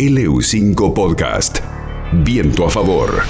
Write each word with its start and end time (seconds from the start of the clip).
LU5 0.00 0.94
Podcast. 0.94 1.58
Viento 2.24 2.64
a 2.64 2.70
favor. 2.70 3.20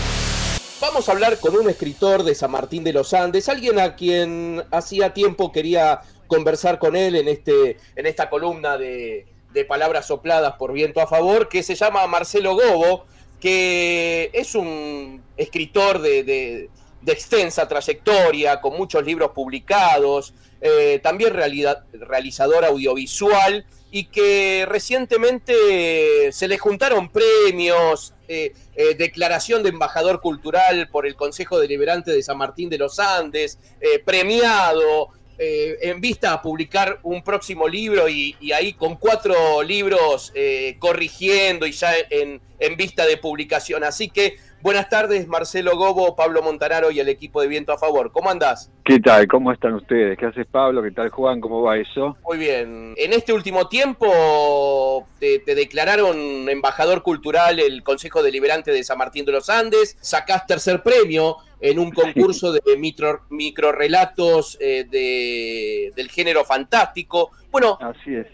Vamos 0.81 1.08
a 1.08 1.12
hablar 1.12 1.41
con 1.41 1.57
un 1.57 1.69
escritor 1.69 2.23
de 2.23 2.33
San 2.37 2.53
Martín 2.53 2.85
de 2.85 2.93
los 2.93 3.12
Andes, 3.12 3.49
alguien 3.49 3.80
a 3.80 3.96
quien 3.96 4.62
hacía 4.71 5.12
tiempo 5.12 5.51
quería 5.51 6.03
conversar 6.29 6.79
con 6.79 6.95
él 6.95 7.17
en, 7.17 7.27
este, 7.27 7.77
en 7.96 8.06
esta 8.06 8.30
columna 8.30 8.79
de, 8.79 9.27
palabras 9.67 10.06
sopladas 10.06 10.53
por 10.61 10.72
Viento 10.72 11.01
a 11.01 11.09
favor, 11.09 11.48
que 11.48 11.64
se 11.64 11.75
llama 11.75 12.06
Marcelo 12.06 12.55
Gobo, 12.55 13.05
que 13.41 14.30
es 14.32 14.55
un 14.55 15.25
escritor 15.37 16.00
de, 16.00 16.71
extensa 17.05 17.66
trayectoria, 17.66 18.61
con 18.61 18.77
muchos 18.77 19.05
libros 19.05 19.32
publicados, 19.32 20.34
eh, 20.61 21.00
también 21.02 21.32
realizador 21.32 22.64
audiovisual 22.64 23.66
y 23.91 24.04
que 24.04 24.66
recientemente 24.68 26.30
se 26.32 26.48
le 26.48 26.59
juntaron 26.59 27.11
premios, 27.11 28.15
eh, 28.28 28.52
eh, 28.77 28.95
declaración 28.95 29.62
de 29.62 29.70
embajador 29.70 30.20
cultural 30.20 30.88
por 30.88 31.06
el 31.06 31.16
Consejo 31.16 31.59
Deliberante 31.59 32.12
de 32.12 32.23
San 32.23 32.38
Martín 32.38 32.70
de 32.70 32.79
los 32.79 32.98
Andes, 33.01 33.59
eh, 33.80 33.98
premiado, 33.98 35.09
en 35.42 36.02
vista 36.02 36.34
a 36.34 36.42
publicar 36.42 37.01
un 37.02 37.24
próximo 37.24 37.66
libro 37.66 38.10
y, 38.10 38.37
ahí 38.52 38.74
con 38.74 38.96
cuatro 38.96 39.62
libros 39.62 40.34
corrigiendo 40.79 41.66
y 41.66 41.73
ya 41.73 41.95
en, 42.10 42.43
en 42.59 42.77
vista 42.77 43.07
de 43.07 43.16
publicación. 43.16 43.82
Así 43.82 44.10
que 44.10 44.37
Buenas 44.62 44.91
tardes, 44.91 45.27
Marcelo 45.27 45.74
Gobo, 45.74 46.14
Pablo 46.14 46.42
Montanaro 46.42 46.91
y 46.91 47.01
el 47.01 47.09
equipo 47.09 47.41
de 47.41 47.48
Viento 47.48 47.73
a 47.73 47.78
Favor. 47.78 48.12
¿Cómo 48.12 48.28
andás? 48.28 48.70
¿Qué 48.84 49.01
tal? 49.01 49.27
¿Cómo 49.27 49.52
están 49.52 49.73
ustedes? 49.73 50.18
¿Qué 50.18 50.27
haces, 50.27 50.46
Pablo? 50.46 50.82
¿Qué 50.82 50.91
tal, 50.91 51.09
Juan? 51.09 51.41
¿Cómo 51.41 51.62
va 51.62 51.78
eso? 51.78 52.18
Muy 52.28 52.37
bien. 52.37 52.92
En 52.98 53.12
este 53.15 53.32
último 53.32 53.68
tiempo 53.68 55.06
te, 55.18 55.42
declararon 55.46 56.46
embajador 56.51 57.02
cultural 57.02 57.59
el 57.59 57.82
Consejo 57.82 58.23
Deliberante 58.23 58.70
de 58.70 58.84
San 58.84 58.98
Martín 58.98 59.24
de 59.24 59.32
los 59.32 59.48
Andes, 59.48 59.96
sacás 59.98 60.46
tercer 60.46 60.82
premio 60.82 61.37
en 61.59 61.79
un 61.79 61.90
concurso 61.90 62.52
de 62.52 62.60
micro, 62.76 63.23
microrelatos 63.30 64.59
eh, 64.60 65.91
del 65.94 66.10
género 66.10 66.44
fantástico. 66.44 67.31
Bueno, 67.50 67.78
así 67.81 68.15
es. 68.15 68.26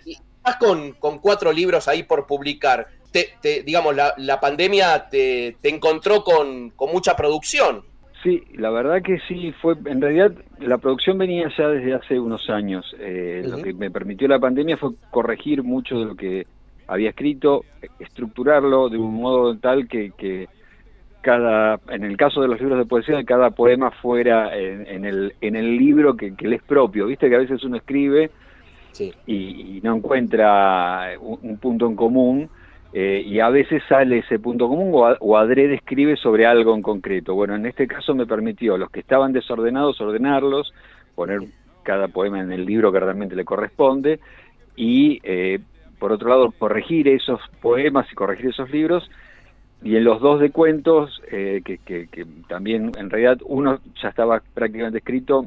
Estás 0.46 0.56
con, 0.56 0.92
con 0.92 1.18
cuatro 1.18 1.52
libros 1.52 1.88
ahí 1.88 2.04
por 2.04 2.24
publicar 2.24 2.86
digamos, 3.64 3.96
la, 3.96 4.40
pandemia 4.40 5.08
te, 5.10 5.56
encontró 5.62 6.22
con, 6.22 6.72
mucha 6.92 7.16
producción. 7.16 7.82
Sí, 8.22 8.42
la 8.54 8.70
verdad 8.70 9.02
que 9.02 9.18
sí, 9.28 9.52
fue, 9.60 9.74
en 9.84 10.00
realidad 10.00 10.32
la 10.60 10.78
producción 10.78 11.18
venía 11.18 11.48
ya 11.56 11.68
desde 11.68 11.94
hace 11.94 12.18
unos 12.18 12.48
años. 12.50 12.84
Eh, 12.98 13.42
lo 13.44 13.58
que 13.58 13.72
me 13.72 13.90
permitió 13.90 14.26
la 14.26 14.38
pandemia 14.38 14.76
fue 14.76 14.90
corregir 15.10 15.62
mucho 15.62 15.98
de 15.98 16.04
lo 16.04 16.16
que 16.16 16.46
había 16.88 17.10
escrito, 17.10 17.64
estructurarlo 17.98 18.88
de 18.88 18.98
un 18.98 19.14
modo 19.14 19.56
tal 19.58 19.86
que, 19.86 20.12
que 20.16 20.48
cada, 21.20 21.78
en 21.88 22.04
el 22.04 22.16
caso 22.16 22.40
de 22.40 22.48
los 22.48 22.60
libros 22.60 22.78
de 22.78 22.86
poesía, 22.86 23.24
cada 23.24 23.50
poema 23.50 23.90
fuera 23.90 24.56
en, 24.56 25.04
el, 25.04 25.34
en 25.40 25.56
el 25.56 25.76
libro 25.76 26.16
que, 26.16 26.34
que 26.34 26.48
le 26.48 26.56
es 26.56 26.62
propio. 26.62 27.06
Viste 27.06 27.28
que 27.28 27.36
a 27.36 27.40
veces 27.40 27.62
uno 27.64 27.76
escribe 27.76 28.30
y, 29.26 29.80
no 29.82 29.96
encuentra 29.96 31.10
un 31.20 31.58
punto 31.58 31.86
en 31.86 31.96
común 31.96 32.48
eh, 32.98 33.22
y 33.26 33.40
a 33.40 33.50
veces 33.50 33.82
sale 33.88 34.20
ese 34.20 34.38
punto 34.38 34.68
común 34.68 34.90
o, 35.20 35.36
adrede 35.36 35.74
escribe 35.74 36.16
sobre 36.16 36.46
algo 36.46 36.74
en 36.74 36.80
concreto. 36.80 37.34
Bueno, 37.34 37.54
en 37.54 37.66
este 37.66 37.86
caso 37.86 38.14
me 38.14 38.24
permitió 38.24 38.78
los 38.78 38.90
que 38.90 39.00
estaban 39.00 39.34
desordenados 39.34 40.00
ordenarlos, 40.00 40.72
poner 41.14 41.40
cada 41.82 42.08
poema 42.08 42.40
en 42.40 42.52
el 42.52 42.64
libro 42.64 42.90
que 42.90 43.00
realmente 43.00 43.36
le 43.36 43.44
corresponde 43.44 44.18
y 44.76 45.20
eh, 45.24 45.58
por 45.98 46.10
otro 46.10 46.30
lado 46.30 46.52
corregir 46.52 47.06
esos 47.08 47.38
poemas 47.60 48.10
y 48.10 48.14
corregir 48.14 48.46
esos 48.46 48.70
libros 48.70 49.10
y 49.82 49.96
en 49.96 50.04
los 50.04 50.20
dos 50.22 50.40
de 50.40 50.50
cuentos 50.50 51.20
eh, 51.30 51.60
que, 51.64 51.76
que, 51.76 52.26
también 52.48 52.92
en 52.98 53.10
realidad 53.10 53.38
uno 53.44 53.78
ya 54.02 54.08
estaba 54.08 54.42
prácticamente 54.54 54.98
escrito 54.98 55.46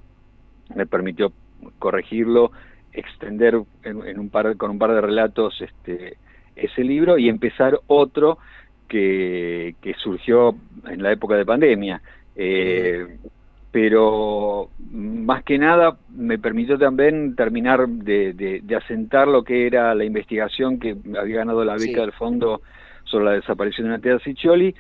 me 0.76 0.86
permitió 0.86 1.32
corregirlo 1.80 2.52
extender 2.94 3.62
en, 3.84 4.20
un 4.20 4.30
par 4.30 4.56
con 4.58 4.72
un 4.72 4.80
par 4.80 4.94
de 4.94 5.02
relatos 5.02 5.62
este 5.62 6.18
ese 6.56 6.84
libro 6.84 7.18
y 7.18 7.30
empezar 7.30 7.80
otro 7.88 8.38
que, 8.88 9.76
surgió 9.98 10.56
en 10.88 11.02
la 11.02 11.12
época 11.12 11.36
de 11.36 11.46
pandemia. 11.46 12.02
Eh, 12.36 13.18
pero 13.72 14.70
más 14.92 15.44
que 15.44 15.58
nada 15.60 15.98
me 16.16 16.40
permitió 16.40 16.78
también 16.78 17.36
terminar 17.36 17.88
de, 17.88 18.64
asentar 18.76 19.28
lo 19.28 19.44
que 19.44 19.68
era 19.68 19.94
la 19.94 20.06
investigación 20.06 20.80
que 20.80 20.98
había 21.18 21.38
ganado 21.38 21.64
la 21.64 21.76
beca 21.76 22.02
del 22.02 22.14
fondo 22.14 22.62
sobre 23.04 23.26
la 23.26 23.32
desaparición 23.34 23.88
de 23.88 23.94
Natea 23.94 24.20
Ciccioli 24.20 24.74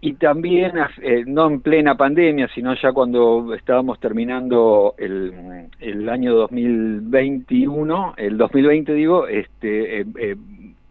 y 0.00 0.14
también, 0.14 0.72
eh, 1.02 1.24
no 1.26 1.48
en 1.48 1.60
plena 1.60 1.96
pandemia, 1.96 2.48
sino 2.54 2.74
ya 2.74 2.92
cuando 2.92 3.52
estábamos 3.54 3.98
terminando 3.98 4.94
el, 4.96 5.68
el 5.80 6.08
año 6.08 6.34
2021, 6.34 8.14
el 8.16 8.38
2020 8.38 8.94
digo, 8.94 9.26
este, 9.26 10.00
eh, 10.02 10.36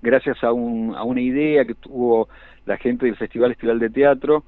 gracias 0.01 0.43
a, 0.43 0.51
un, 0.51 0.93
a 0.93 1.03
una 1.03 1.21
idea 1.21 1.63
que 1.63 1.75
tuvo 1.75 2.27
la 2.65 2.75
gente 2.77 3.05
del 3.05 3.15
Festival 3.15 3.51
Estival 3.51 3.79
de 3.79 3.89
Teatro, 3.89 4.43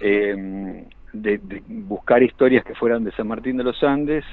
eh, 0.00 0.84
de, 1.12 1.40
buscar 1.68 2.24
historias 2.24 2.64
que 2.64 2.74
fueran 2.74 3.04
de 3.04 3.12
San 3.12 3.28
Martín 3.28 3.56
de 3.56 3.64
los 3.64 3.84
Andes, 3.84 4.24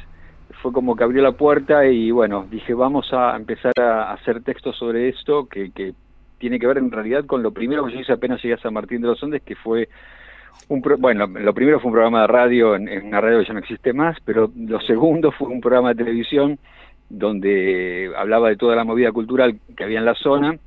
fue 0.64 0.72
como 0.74 0.96
que 0.96 1.04
abrió 1.04 1.22
la 1.22 1.34
puerta 1.34 1.86
y 1.86 2.10
bueno, 2.10 2.48
dije 2.50 2.74
vamos 2.74 3.14
a 3.14 3.36
empezar 3.36 3.74
a 3.80 4.14
hacer 4.14 4.42
textos 4.42 4.76
sobre 4.78 5.10
esto 5.10 5.46
que, 5.46 5.70
que 5.70 5.94
tiene 6.40 6.58
que 6.58 6.68
ver 6.68 6.80
en 6.80 6.92
realidad 6.92 7.26
con 7.26 7.44
lo 7.44 7.52
primero 7.52 7.86
que 7.86 7.94
yo 7.94 8.00
hice 8.00 8.14
apenas 8.14 8.42
llegué 8.42 8.56
a 8.56 8.60
San 8.60 8.74
Martín 8.74 9.02
de 9.02 9.08
los 9.08 9.24
Andes, 9.24 9.44
que 9.44 9.56
fue 9.56 9.90
un 10.68 10.82
bueno, 11.00 11.28
lo 11.28 11.54
primero 11.54 11.80
fue 11.80 11.90
un 11.90 11.94
programa 11.94 12.22
de 12.22 12.28
radio 12.28 12.76
en, 12.76 12.88
en 12.88 13.08
una 13.08 13.22
radio 13.22 13.40
que 13.40 13.46
ya 13.46 13.54
no 13.54 13.60
existe 13.60 13.94
más, 13.94 14.18
pero 14.26 14.52
lo 14.56 14.80
segundo 14.82 15.32
fue 15.32 15.48
un 15.48 15.62
programa 15.62 15.90
de 15.90 16.04
televisión 16.04 16.60
donde 17.10 18.12
hablaba 18.16 18.50
de 18.50 18.56
toda 18.56 18.76
la 18.76 18.84
movida 18.84 19.12
cultural 19.12 19.60
que 19.76 19.84
había 19.84 20.00
en 20.00 20.06
la 20.06 20.16
zona 20.16 20.58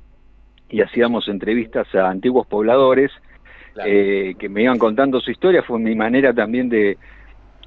y 0.69 0.81
hacíamos 0.81 1.27
entrevistas 1.27 1.93
a 1.95 2.09
antiguos 2.09 2.47
pobladores 2.47 3.11
eh, 3.85 4.35
que 4.37 4.49
me 4.49 4.63
iban 4.63 4.77
contando 4.77 5.19
su 5.19 5.31
historia, 5.31 5.63
fue 5.63 5.79
mi 5.79 5.95
manera 5.95 6.33
también 6.33 6.69
de, 6.69 6.97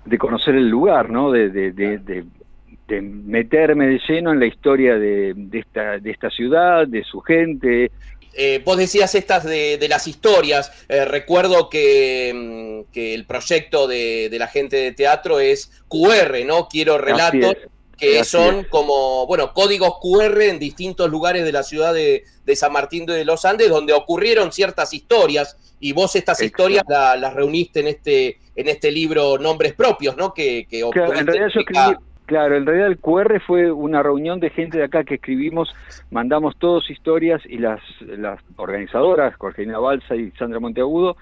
de 0.04 0.18
conocer 0.18 0.54
el 0.54 0.68
lugar, 0.68 1.10
¿no? 1.10 1.30
De, 1.30 1.50
de, 1.50 1.72
de, 1.72 2.24
meterme 2.88 3.86
de 3.86 4.00
lleno 4.08 4.32
en 4.32 4.40
la 4.40 4.46
historia 4.46 4.96
de, 4.96 5.34
esta, 5.52 5.98
de 5.98 6.10
esta 6.10 6.30
ciudad, 6.30 6.86
de 6.86 7.04
su 7.04 7.20
gente. 7.20 7.90
Eh, 8.38 8.60
vos 8.64 8.76
decías 8.76 9.14
estas 9.14 9.44
de, 9.44 9.84
las 9.88 10.06
historias, 10.06 10.86
eh, 10.88 11.04
recuerdo 11.04 11.70
que, 11.70 12.32
mm, 12.34 12.92
que, 12.92 13.14
el 13.14 13.24
proyecto 13.24 13.86
de, 13.86 14.34
la 14.38 14.46
gente 14.46 14.76
de 14.76 14.92
teatro 14.92 15.40
es 15.40 15.82
QR, 15.88 16.44
¿no? 16.44 16.68
Quiero 16.68 16.98
relatos 16.98 17.56
que 17.96 18.24
son 18.24 18.64
como, 18.64 19.26
bueno, 19.26 19.54
códigos 19.54 19.94
QR 20.00 20.42
en 20.42 20.58
distintos 20.58 21.10
lugares 21.10 21.44
de 21.44 21.52
la 21.52 21.62
ciudad 21.62 21.94
de, 21.94 22.24
San 22.54 22.72
Martín 22.72 23.06
de 23.06 23.24
los 23.24 23.44
Andes, 23.44 23.68
donde 23.68 23.92
ocurrieron 23.92 24.52
ciertas 24.52 24.92
historias, 24.92 25.56
y 25.80 25.92
vos 25.92 26.14
estas 26.14 26.40
historias 26.42 26.84
las 26.86 27.34
reuniste 27.34 27.80
en 27.80 27.88
este, 27.88 28.38
en 28.54 28.68
este 28.68 28.90
libro 28.90 29.38
Nombres 29.38 29.72
Propios, 29.74 30.16
¿no? 30.16 30.32
Que, 30.32 30.66
claro, 30.68 31.14
en 31.14 31.26
realidad 31.26 31.48
yo 31.54 31.60
escribí, 31.60 31.96
claro, 32.26 32.56
en 32.56 32.66
realidad 32.66 32.88
el 32.88 32.98
QR 32.98 33.40
fue 33.40 33.72
una 33.72 34.02
reunión 34.02 34.40
de 34.40 34.50
gente 34.50 34.78
de 34.78 34.84
acá 34.84 35.04
que 35.04 35.14
escribimos, 35.14 35.74
mandamos 36.10 36.56
todos 36.58 36.90
historias, 36.90 37.42
y 37.46 37.58
las, 37.58 37.80
las 38.00 38.40
organizadoras, 38.56 39.34
Jorgelina 39.36 39.78
Balsa 39.78 40.14
y 40.16 40.30
Sandra 40.32 40.60
Monteagudo, 40.60 41.16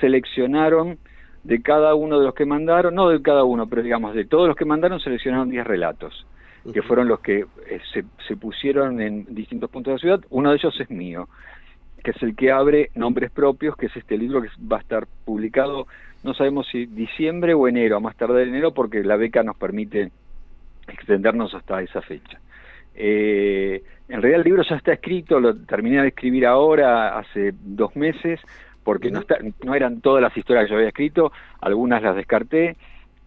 seleccionaron 0.00 0.98
de 1.42 1.62
cada 1.62 1.94
uno 1.94 2.18
de 2.18 2.26
los 2.26 2.34
que 2.34 2.44
mandaron, 2.44 2.94
no 2.94 3.08
de 3.08 3.22
cada 3.22 3.44
uno, 3.44 3.66
pero 3.66 3.82
digamos 3.82 4.14
de 4.14 4.24
todos 4.24 4.46
los 4.46 4.56
que 4.56 4.64
mandaron, 4.64 5.00
seleccionaron 5.00 5.48
10 5.48 5.66
relatos, 5.66 6.26
que 6.72 6.82
fueron 6.82 7.08
los 7.08 7.20
que 7.20 7.40
eh, 7.40 7.80
se, 7.92 8.04
se, 8.28 8.36
pusieron 8.36 9.00
en 9.00 9.24
distintos 9.34 9.70
puntos 9.70 9.92
de 9.92 9.94
la 9.94 10.00
ciudad. 10.00 10.20
Uno 10.28 10.50
de 10.50 10.56
ellos 10.56 10.78
es 10.78 10.90
mío, 10.90 11.28
que 12.04 12.10
es 12.10 12.22
el 12.22 12.36
que 12.36 12.52
abre 12.52 12.90
Nombres 12.94 13.30
Propios, 13.30 13.76
que 13.76 13.86
es 13.86 13.96
este 13.96 14.18
libro 14.18 14.42
que 14.42 14.48
va 14.70 14.76
a 14.76 14.80
estar 14.80 15.06
publicado, 15.24 15.86
no 16.22 16.34
sabemos 16.34 16.66
si 16.70 16.86
diciembre 16.86 17.54
o 17.54 17.66
enero, 17.66 17.96
a 17.96 18.00
más 18.00 18.16
tarde 18.16 18.40
de 18.40 18.48
enero, 18.48 18.72
porque 18.74 19.02
la 19.02 19.16
beca 19.16 19.42
nos 19.42 19.56
permite 19.56 20.10
extendernos 20.88 21.54
hasta 21.54 21.82
esa 21.82 22.02
fecha. 22.02 22.40
Eh, 22.94 23.82
en 24.08 24.20
realidad 24.20 24.40
el 24.40 24.44
libro 24.44 24.62
ya 24.68 24.76
está 24.76 24.92
escrito, 24.92 25.38
lo 25.40 25.56
terminé 25.56 26.02
de 26.02 26.08
escribir 26.08 26.46
ahora, 26.46 27.18
hace 27.18 27.52
dos 27.60 27.94
meses, 27.96 28.40
porque 28.82 29.10
no, 29.10 29.22
no 29.64 29.74
eran 29.74 30.00
todas 30.00 30.22
las 30.22 30.36
historias 30.36 30.64
que 30.64 30.70
yo 30.70 30.76
había 30.76 30.88
escrito, 30.88 31.32
algunas 31.60 32.02
las 32.02 32.16
descarté, 32.16 32.76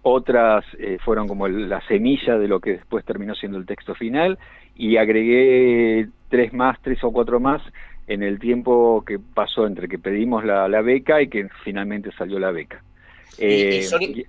otras 0.02 0.66
eh, 0.78 0.98
fueron 1.04 1.28
como 1.28 1.48
la 1.48 1.80
semilla 1.88 2.38
de 2.38 2.48
lo 2.48 2.60
que 2.60 2.74
después 2.74 3.06
terminó 3.06 3.34
siendo 3.36 3.58
el 3.58 3.66
texto 3.66 3.96
final, 3.96 4.38
y 4.76 4.98
agregué 4.98 6.08
tres 6.30 6.54
más, 6.54 6.82
tres 6.82 7.04
o 7.04 7.12
cuatro 7.12 7.40
más 7.40 7.62
en 8.08 8.22
el 8.22 8.40
tiempo 8.40 9.04
que 9.06 9.18
pasó 9.20 9.66
entre 9.66 9.88
que 9.88 9.98
pedimos 9.98 10.44
la, 10.44 10.82
beca 10.82 11.22
y 11.22 11.30
que 11.30 11.48
finalmente 11.64 12.12
salió 12.18 12.40
la 12.40 12.52
beca. 12.52 12.84
Eh, 13.38 13.84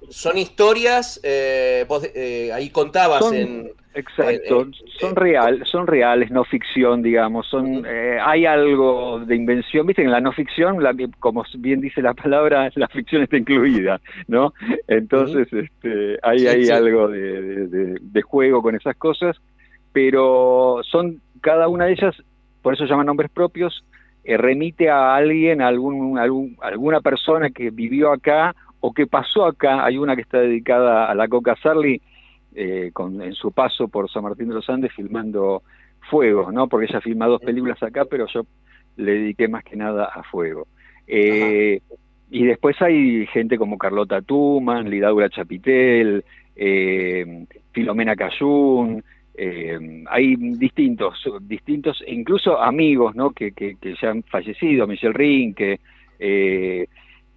son, 0.08 0.38
historias, 0.38 1.20
eh, 1.22 1.84
vos 1.88 2.02
ahí 2.52 2.70
contabas 2.70 3.30
en 3.32 3.70
Exacto, 3.94 4.62
eh, 4.62 4.70
eh, 4.70 4.90
son 4.98 5.14
real, 5.14 5.62
son 5.66 5.86
reales, 5.86 6.30
no 6.32 6.42
ficción, 6.44 7.00
digamos, 7.00 7.46
son 7.46 7.86
eh, 7.86 8.18
hay 8.20 8.44
algo 8.44 9.20
de 9.20 9.36
invención, 9.36 9.86
viste, 9.86 10.02
en 10.02 10.10
la 10.10 10.20
no 10.20 10.32
ficción, 10.32 10.78
como 11.20 11.44
bien 11.58 11.80
dice 11.80 12.02
la 12.02 12.12
palabra, 12.12 12.70
la 12.74 12.88
ficción 12.88 13.22
está 13.22 13.36
incluida, 13.36 14.00
¿no? 14.26 14.52
Entonces, 14.88 15.46
este, 15.52 16.18
hay, 16.22 16.46
hay 16.46 16.68
algo 16.70 17.08
de, 17.08 18.22
juego 18.22 18.62
con 18.62 18.74
esas 18.74 18.96
cosas, 18.96 19.36
pero 19.92 20.80
son 20.90 21.20
cada 21.40 21.68
una 21.68 21.84
de 21.84 21.92
ellas, 21.92 22.16
por 22.62 22.74
eso 22.74 22.86
llaman 22.86 23.06
nombres 23.06 23.30
propios, 23.30 23.84
remite 24.24 24.90
a 24.90 25.14
alguien, 25.14 25.62
a 25.62 25.68
algún, 25.68 26.18
algún, 26.18 26.56
alguna 26.62 27.00
persona 27.00 27.50
que 27.50 27.70
vivió 27.70 28.10
acá 28.10 28.56
o 28.86 28.92
que 28.92 29.06
pasó 29.06 29.46
acá. 29.46 29.82
Hay 29.82 29.96
una 29.96 30.14
que 30.14 30.20
está 30.20 30.40
dedicada 30.40 31.06
a 31.06 31.14
la 31.14 31.26
Coca 31.26 31.56
Sarli 31.56 32.02
eh, 32.54 32.92
en 32.94 33.32
su 33.32 33.50
paso 33.50 33.88
por 33.88 34.10
San 34.10 34.24
Martín 34.24 34.48
de 34.48 34.54
los 34.56 34.68
Andes 34.68 34.92
filmando 34.92 35.62
Fuego, 36.10 36.52
¿no? 36.52 36.68
Porque 36.68 36.86
ella 36.90 37.00
filma 37.00 37.26
dos 37.26 37.40
películas 37.40 37.82
acá, 37.82 38.04
pero 38.04 38.26
yo 38.26 38.42
le 38.96 39.12
dediqué 39.12 39.48
más 39.48 39.64
que 39.64 39.76
nada 39.76 40.04
a 40.04 40.22
Fuego. 40.24 40.66
Eh, 41.06 41.80
y 42.30 42.44
después 42.44 42.80
hay 42.82 43.26
gente 43.28 43.56
como 43.56 43.78
Carlota 43.78 44.20
Tuman, 44.20 44.90
Lidaura 44.90 45.30
Chapitel, 45.30 46.22
eh, 46.54 47.46
Filomena 47.72 48.14
Cayún, 48.14 49.02
hay 50.10 50.36
distintos, 50.36 51.24
distintos, 51.40 52.04
incluso 52.06 52.60
amigos, 52.60 53.16
¿no? 53.16 53.30
Que, 53.30 53.52
que, 53.52 53.76
que 53.80 53.94
ya 54.00 54.10
han 54.10 54.22
fallecido, 54.24 54.86
Michelle 54.86 55.14
Rinque, 55.14 55.80
eh, 56.18 56.86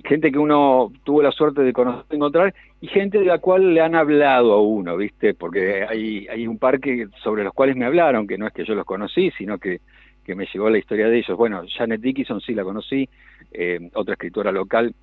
gente 0.03 0.31
que 0.31 0.39
uno 0.39 0.91
tuvo 1.03 1.21
la 1.21 1.31
suerte 1.31 1.61
de 1.61 1.73
conocer, 1.73 2.05
encontrar, 2.09 2.53
y 2.79 2.87
gente 2.87 3.19
de 3.19 3.25
la 3.25 3.39
cual 3.39 3.73
le 3.73 3.81
han 3.81 3.95
hablado 3.95 4.53
a 4.53 4.61
uno, 4.61 4.95
¿viste? 4.97 5.33
Porque 5.33 5.85
hay, 5.87 6.27
hay 6.27 6.47
un 6.47 6.57
par 6.57 6.79
que, 6.79 7.07
sobre 7.23 7.43
los 7.43 7.53
cuales 7.53 7.75
me 7.75 7.85
hablaron, 7.85 8.27
que 8.27 8.37
no 8.37 8.47
es 8.47 8.53
que 8.53 8.65
yo 8.65 8.75
los 8.75 8.85
conocí, 8.85 9.31
sino 9.37 9.57
que, 9.57 9.81
que 10.23 10.35
me 10.35 10.45
llegó 10.45 10.69
la 10.69 10.77
historia 10.77 11.07
de 11.07 11.17
ellos. 11.17 11.37
Bueno, 11.37 11.63
Janet 11.67 12.01
Dickinson 12.01 12.41
sí 12.41 12.53
la 12.53 12.63
conocí, 12.63 13.09
eh, 13.51 13.89
otra 13.93 14.13
escritora 14.13 14.51
local 14.51 14.93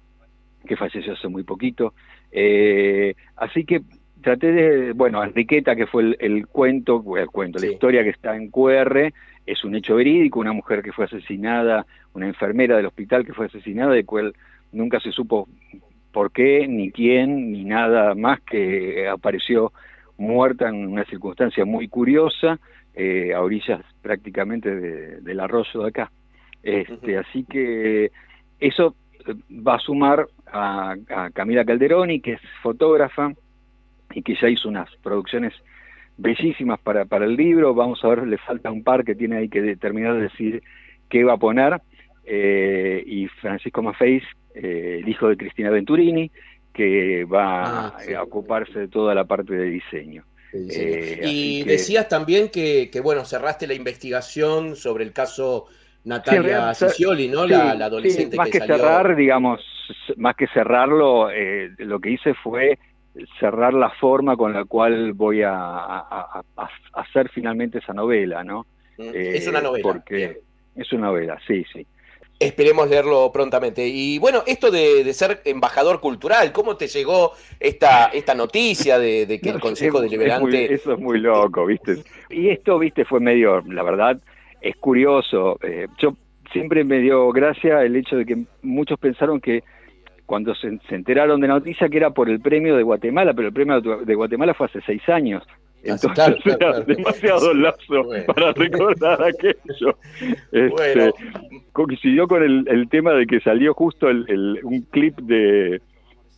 que 0.66 0.76
falleció 0.76 1.12
hace 1.14 1.28
muy 1.28 1.44
poquito. 1.44 1.94
Eh, 2.30 3.14
así 3.36 3.64
que 3.64 3.82
traté 4.20 4.52
de, 4.52 4.92
bueno, 4.92 5.22
Enriqueta, 5.22 5.76
que 5.76 5.86
fue 5.86 6.16
el, 6.18 6.46
cuento, 6.46 7.02
el 7.16 7.26
cuento, 7.28 7.58
la 7.58 7.66
historia 7.66 8.02
que 8.02 8.10
está 8.10 8.36
en 8.36 8.50
QR, 8.50 9.12
es 9.46 9.64
un 9.64 9.74
hecho 9.74 9.96
verídico, 9.96 10.40
una 10.40 10.52
mujer 10.52 10.82
que 10.82 10.92
fue 10.92 11.04
asesinada, 11.04 11.86
una 12.14 12.26
enfermera 12.26 12.76
del 12.76 12.86
hospital 12.86 13.24
que 13.24 13.34
fue 13.34 13.46
asesinada, 13.46 13.92
de 13.92 14.04
cual 14.04 14.34
nunca 14.74 15.00
se 15.00 15.12
supo 15.12 15.48
por 16.12 16.30
qué, 16.30 16.68
ni 16.68 16.90
quién, 16.90 17.52
ni 17.52 17.64
nada 17.64 18.14
más 18.14 18.40
que 18.42 19.08
apareció 19.08 19.72
muerta 20.16 20.68
en 20.68 20.86
una 20.86 21.04
circunstancia 21.04 21.64
muy 21.64 21.88
curiosa, 21.88 22.58
eh, 22.94 23.34
a 23.34 23.40
orillas 23.40 23.80
prácticamente 24.02 25.20
del 25.20 25.40
arroyo 25.40 25.82
de 25.82 25.88
acá. 25.88 26.12
Este, 26.62 27.18
Así 27.18 27.44
que 27.44 28.10
eso 28.60 28.94
va 29.50 29.76
a 29.76 29.80
sumar 29.80 30.26
a, 30.46 30.94
a 31.10 31.30
Camila 31.30 31.64
Calderoni, 31.64 32.20
que 32.20 32.34
es 32.34 32.40
fotógrafa, 32.62 33.32
y 34.14 34.22
que 34.22 34.36
ya 34.40 34.48
hizo 34.48 34.68
unas 34.68 34.88
producciones 35.02 35.52
bellísimas 36.16 36.78
para, 36.80 37.04
para 37.04 37.24
el 37.24 37.34
libro. 37.34 37.74
Vamos 37.74 38.04
a 38.04 38.08
ver, 38.08 38.26
le 38.26 38.38
falta 38.38 38.70
un 38.70 38.84
par 38.84 39.04
que 39.04 39.14
tiene 39.14 39.38
ahí 39.38 39.48
que 39.48 39.76
terminar 39.76 40.14
de 40.14 40.22
decir 40.22 40.62
qué 41.08 41.24
va 41.24 41.34
a 41.34 41.38
poner. 41.38 41.80
Eh, 42.24 43.02
y 43.04 43.26
Francisco 43.26 43.82
Maffeis, 43.82 44.22
eh, 44.54 45.00
el 45.02 45.08
hijo 45.08 45.28
de 45.28 45.36
Cristina 45.36 45.70
Venturini, 45.70 46.30
que 46.72 47.24
va 47.24 47.88
ah, 47.88 47.96
a 48.16 48.22
ocuparse 48.22 48.80
de 48.80 48.88
toda 48.88 49.14
la 49.14 49.24
parte 49.24 49.54
de 49.54 49.66
diseño. 49.66 50.24
Eh, 50.52 51.20
y 51.24 51.64
decías 51.64 52.08
también 52.08 52.48
que, 52.48 52.88
que, 52.90 53.00
bueno, 53.00 53.24
cerraste 53.24 53.66
la 53.66 53.74
investigación 53.74 54.76
sobre 54.76 55.04
el 55.04 55.12
caso 55.12 55.66
Natalia 56.04 56.74
Cicioli, 56.74 57.28
¿no? 57.28 57.46
la, 57.46 57.70
adolescente 57.72 58.36
más 58.36 58.50
que, 58.50 58.60
cerrar, 58.60 59.16
digamos, 59.16 59.60
más 60.16 60.36
que 60.36 60.46
cerrarlo, 60.48 61.28
lo 61.78 62.00
que 62.00 62.10
hice 62.10 62.34
fue 62.34 62.78
cerrar 63.38 63.74
la 63.74 63.90
forma 63.90 64.36
con 64.36 64.52
la 64.52 64.64
cual 64.64 65.12
voy 65.12 65.42
a, 65.42 66.04
hacer 66.92 67.30
finalmente 67.30 67.78
esa 67.78 67.92
novela, 67.92 68.42
¿no? 68.44 68.66
Mm, 68.98 69.10
es 69.12 69.46
una 69.46 69.60
novela. 69.60 69.82
Porque 69.82 70.40
es 70.74 70.92
una 70.92 71.06
novela, 71.06 71.38
sí, 71.46 71.64
sí. 71.72 71.86
Esperemos 72.38 72.88
leerlo 72.88 73.30
prontamente. 73.32 73.86
Y 73.86 74.18
bueno, 74.18 74.42
esto 74.46 74.70
de, 74.70 75.12
ser 75.14 75.40
embajador 75.44 76.00
cultural, 76.00 76.52
¿cómo 76.52 76.76
te 76.76 76.88
llegó 76.88 77.32
esta, 77.60 78.06
esta 78.06 78.34
noticia 78.34 78.98
de, 78.98 79.38
que 79.42 79.50
el 79.50 79.60
Consejo 79.60 80.00
Deliberante... 80.00 80.72
eso 80.72 80.94
es 80.94 80.98
muy 80.98 81.18
loco, 81.18 81.64
¿viste? 81.66 82.02
Y 82.30 82.48
esto, 82.50 82.78
¿viste? 82.78 83.04
Fue 83.04 83.20
medio, 83.20 83.60
la 83.62 83.82
verdad, 83.82 84.18
es 84.60 84.76
curioso. 84.76 85.58
Eh, 85.62 85.86
yo 85.98 86.16
siempre 86.52 86.84
me 86.84 86.98
dio 86.98 87.30
gracia 87.30 87.82
el 87.82 87.96
hecho 87.96 88.16
de 88.16 88.26
que 88.26 88.44
muchos 88.62 88.98
pensaron 88.98 89.40
que 89.40 89.62
cuando 90.26 90.54
se, 90.54 90.78
enteraron 90.90 91.40
de 91.40 91.48
la 91.48 91.54
noticia 91.54 91.88
que 91.88 91.98
era 91.98 92.10
por 92.10 92.30
el 92.30 92.40
premio 92.40 92.76
de 92.76 92.82
Guatemala, 92.82 93.34
pero 93.34 93.48
el 93.48 93.54
premio 93.54 93.80
de 93.80 94.14
Guatemala 94.14 94.54
fue 94.54 94.66
hace 94.66 94.80
seis 94.86 95.06
años. 95.08 95.42
Entonces 95.84 96.36
era 96.44 96.80
demasiado 96.80 97.54
lazo 97.54 98.08
para 98.26 98.52
recordar 98.52 99.22
aquello. 99.22 99.96
Este, 100.50 101.12
coincidió 101.72 102.26
con 102.26 102.42
el, 102.42 102.88
tema 102.88 103.12
de 103.12 103.26
que 103.26 103.40
salió 103.40 103.74
justo 103.74 104.08
el, 104.08 104.60
un 104.62 104.82
clip 104.90 105.18
de, 105.20 105.80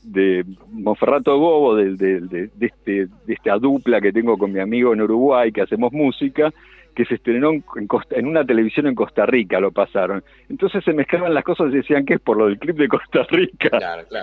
de 0.03 0.45
Monferrato 0.71 1.39
Bobo, 1.39 1.77
de, 1.77 1.97
de, 1.97 2.51
este, 2.61 3.07
de 3.27 3.35
esta 3.35 3.59
dupla 3.59 4.01
que 4.01 4.13
tengo 4.13 4.39
con 4.39 4.53
mi 4.53 4.61
amigo 4.61 4.93
en 4.93 5.03
Uruguay, 5.03 5.53
que 5.53 5.63
hacemos 5.63 5.93
música, 5.93 6.53
que 6.95 7.05
se 7.05 7.17
estrenó 7.17 7.53
en, 7.53 7.65
en, 8.11 8.27
una 8.27 8.45
televisión 8.45 8.87
en 8.87 8.95
Costa 8.95 9.27
Rica, 9.27 9.61
lo 9.61 9.71
pasaron. 9.71 10.25
Entonces 10.49 10.83
se 10.83 10.95
mezclaban 10.95 11.35
las 11.35 11.45
cosas 11.45 11.73
y 11.73 11.77
decían 11.77 12.07
que 12.07 12.15
es 12.15 12.21
por 12.21 12.39
lo 12.39 12.47
del 12.47 12.59
clip 12.59 12.77
de 12.77 12.89
Costa 12.89 13.25
Rica. 13.31 13.71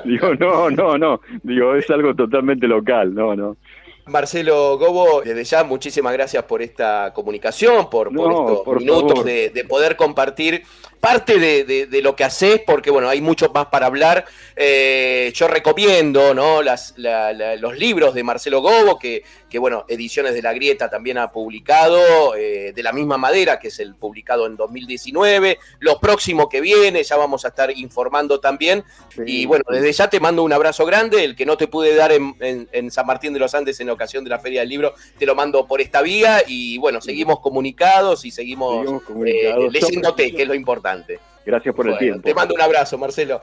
Digo, 0.03 0.33
no, 0.35 0.71
no, 0.71 0.97
no. 0.97 1.21
Digo, 1.43 1.75
es 1.75 1.89
algo 1.91 2.15
totalmente 2.15 2.67
local, 2.67 3.13
no, 3.13 3.35
no. 3.35 3.57
Marcelo 4.05 4.77
Gobo, 4.77 5.21
desde 5.21 5.45
ya 5.45 5.63
muchísimas 5.63 6.11
gracias 6.11 6.43
por 6.43 6.61
esta 6.61 7.13
comunicación, 7.13 7.89
por, 7.89 8.07
estos 8.09 8.75
minutos 8.75 9.23
de, 9.23 9.65
poder 9.67 9.95
compartir 9.95 10.63
parte 10.99 11.37
de, 11.37 12.01
lo 12.01 12.15
que 12.15 12.23
haces, 12.23 12.61
porque 12.65 12.89
bueno, 12.89 13.07
hay 13.09 13.21
mucho 13.21 13.49
más 13.53 13.67
para 13.67 13.87
hablar. 13.87 14.25
Eh, 14.55 15.31
yo 15.33 15.47
recomiendo 15.47 16.33
¿no? 16.33 16.61
Las, 16.61 16.95
los 16.97 17.77
libros 17.77 18.13
de 18.13 18.23
Marcelo 18.23 18.61
Gobo, 18.61 18.99
que, 18.99 19.23
que, 19.49 19.59
bueno, 19.59 19.85
Ediciones 19.87 20.33
de 20.33 20.41
la 20.41 20.53
Grieta 20.53 20.89
también 20.89 21.17
ha 21.17 21.31
publicado, 21.31 22.35
eh, 22.35 22.73
de 22.73 22.83
la 22.83 22.91
misma 22.91 23.17
madera, 23.17 23.59
que 23.59 23.69
es 23.69 23.79
el 23.79 23.95
publicado 23.95 24.45
en 24.47 24.57
2019. 24.57 25.59
Lo 25.79 25.99
próximo 25.99 26.49
que 26.49 26.59
viene, 26.59 27.03
ya 27.03 27.15
vamos 27.15 27.45
a 27.45 27.49
estar 27.49 27.71
informando 27.71 28.39
también. 28.39 28.83
Y 29.25 29.45
bueno, 29.45 29.63
desde 29.69 29.93
ya 29.93 30.09
te 30.09 30.19
mando 30.19 30.43
un 30.43 30.53
abrazo 30.53 30.85
grande, 30.85 31.23
el 31.23 31.35
que 31.35 31.45
no 31.45 31.57
te 31.57 31.67
pude 31.67 31.95
dar 31.95 32.11
en, 32.11 32.35
en 32.39 32.91
San 32.91 33.05
Martín 33.05 33.33
de 33.33 33.39
los 33.39 33.53
Andes 33.53 33.79
en 33.79 33.92
ocasión 33.93 34.23
de 34.23 34.29
la 34.29 34.39
Feria 34.39 34.61
del 34.61 34.69
Libro, 34.69 34.93
te 35.17 35.25
lo 35.25 35.35
mando 35.35 35.65
por 35.65 35.81
esta 35.81 36.01
vía 36.01 36.43
y 36.47 36.77
bueno, 36.77 37.01
seguimos 37.01 37.39
comunicados 37.39 38.25
y 38.25 38.31
seguimos, 38.31 38.85
eh, 39.25 39.53
leyéndote, 39.71 40.33
que 40.33 40.41
es 40.41 40.47
lo 40.47 40.53
importante. 40.53 41.19
Gracias 41.45 41.75
por 41.75 41.89
el 41.89 41.97
tiempo. 41.97 42.21
Te 42.21 42.33
mando 42.33 42.55
un 42.55 42.61
abrazo, 42.61 42.97
Marcelo. 42.97 43.41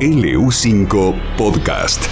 LU5 0.00 1.36
Podcast. 1.36 2.04